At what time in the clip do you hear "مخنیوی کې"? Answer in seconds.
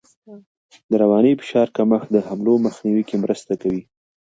2.65-3.15